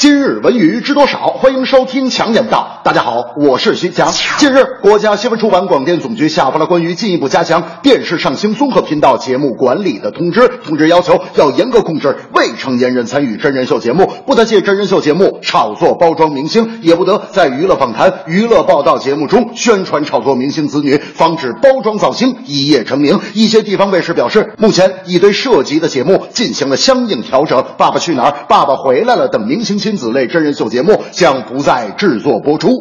[0.00, 1.26] 今日文娱知多少？
[1.26, 2.80] 欢迎收听强言道。
[2.82, 4.10] 大家好，我是徐强。
[4.38, 10.48] 近日，国家新闻出版广电总局下发了关于进一步加强电视上星综合频道节目管理的通知。
[10.64, 23.20] 通知要求要严格控制未成年人参与真人秀节目，不得借真人秀节目炒作包装明星，也不得在娱乐访谈、娱乐报道节目中宣传炒作明星子女，防止包装造星一夜成名。
[23.34, 32.80] 一些地方卫视表示，目前已对涉及的节目进行了相应调整，《爸爸去哪儿》《爸爸回来了》等明星亲子类真人秀节目将不再制作播出。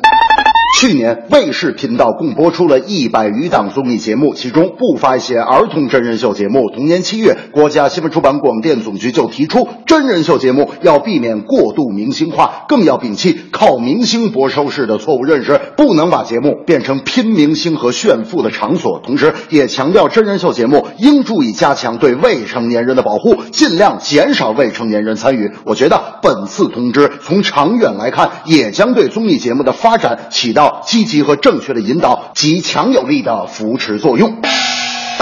[0.78, 6.70] 去年卫视频道共播出了一百余档综艺节目，其中不乏一些儿童真人秀节目。
[6.70, 19.02] 同年七月，国家新闻出版广电总局就提出，真人秀节目要避免过度明星化，更要摒弃靠明星博收视的错误认识，不能把节目变成拼明星和炫富的场所。
[19.04, 25.52] 同时，也强调真人秀节目应注意加强对未成年人的保护，尽量减少未成年人参与。
[25.66, 30.59] 我觉得本次通知从长远来看，也将对综艺节目的发展起到。
[30.60, 34.42] 要积极和正确的引导及强有力的扶持作用。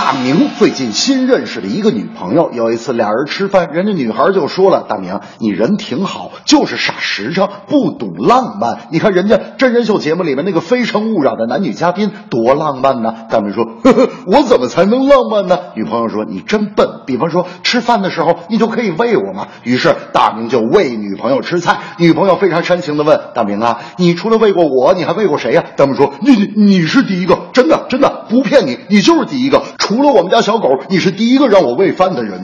[0.08, 8.88] 大明最近新认识了一个女朋友，有一次俩人吃饭，人家女孩就说了：“大明，你人挺好，就是傻实诚，不懂浪漫。
[8.89, 17.02] 你看人家真人秀节目里面那个《非诚勿扰》的男女嘉宾多浪漫呢。”大明说：“呵呵，我怎么才能浪漫呢？”女朋友说：“你真笨。
[17.05, 21.80] 比方说吃饭的时候，你就可以喂我嘛。”于是大明就喂女朋友吃菜。
[21.97, 32.40] 女朋友非常煽情的问：“大明啊，你除了喂过我，你还喂过谁呀？”大明说：“你你是第一个，真的真的不骗你，你就是第一个。”除除了我们家小狗，你是第一个让我喂饭的人。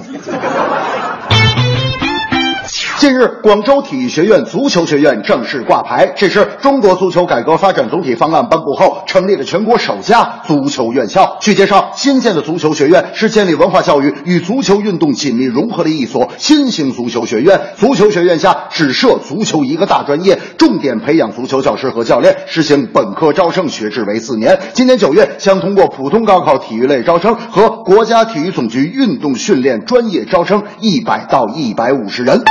[3.03, 11.35] 近日，广州体育学院足球学院正式挂牌，这是中国足球改革发展总体方案颁布后成立的全国首家足球院校。
[11.41, 17.59] 据介绍，新建的足球学院是建立文化教育与足球运动紧密融合的一所新型足球学院。
[17.75, 24.57] 足球学院下只设足球一个大专业，重点培养足球教师和教练，实行本科招生学制为四年。
[24.71, 32.41] 今年九月将通过普通高考体育类招生和国家体育总局运动训练专业招生一百到一百五十人。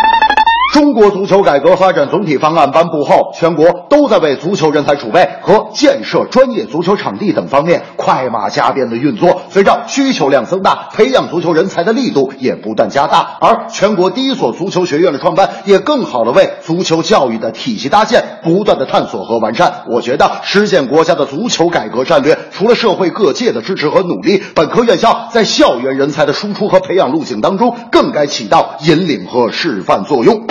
[0.72, 9.42] 中国足球改革发展总体方案颁布后，全国都在为足球人才储备和建设专业足球场地等方面快马加鞭的运作。
[9.50, 13.36] 随着需求量增大，培养足球人才的力度也不断加大。
[13.42, 19.84] 而全国第一所足球学院的创办，也更好的为足球教育的体系搭建不断的探索和完善。
[19.90, 30.46] 我觉得实现国家的足球改革战略，除了社会各界的支持和努力，本科院校在校园人才的输出和培养路径当中，更该起到引领和示范作用。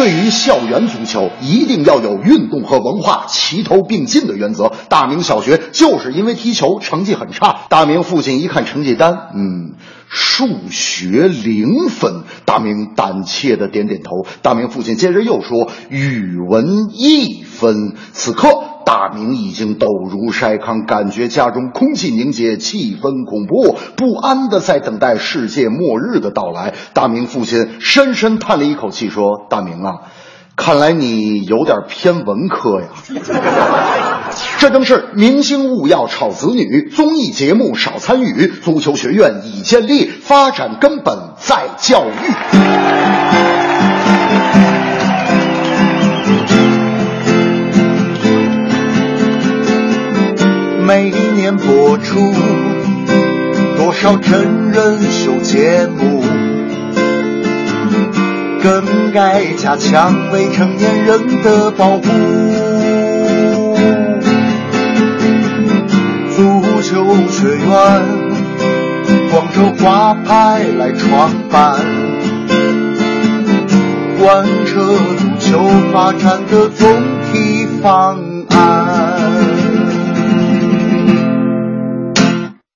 [0.00, 4.72] 对于校园足球，一定要有运动和文化齐头并进的原则。
[4.88, 9.72] 大明小学就是因为踢球成绩很差，大明父亲一看成绩单，嗯，
[10.08, 12.22] 数学零分。
[12.46, 14.24] 大明胆怯的点点头。
[14.40, 17.92] 大明父亲接着又说，语文一分。
[18.14, 18.69] 此刻。
[18.84, 26.74] 大明已经抖如筛糠，感觉家中空气凝结，气氛恐怖，不安的在等待世界末日的到来。
[26.92, 30.00] 大明父亲深深叹了一口气，说：“大明啊，
[30.56, 32.88] 看来你有点偏文科呀。
[34.58, 43.49] 这正是明星勿要炒子女，综艺节目少参与，足球学院已建立，发展根本在教育。”
[53.90, 56.22] 多少真人秀节目，
[58.62, 62.04] 更该加强未成年人的保护。
[66.36, 67.68] 足球学院，
[69.32, 71.80] 广州挂牌来创办，
[74.20, 74.86] 贯彻
[75.18, 76.88] 足球发展的总
[77.32, 78.29] 体方。